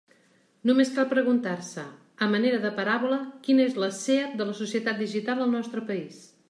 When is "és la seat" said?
3.69-4.35